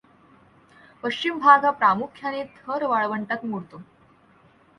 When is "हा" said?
1.65-1.71